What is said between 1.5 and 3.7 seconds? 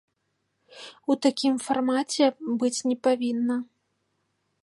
фармаце быць не павінна.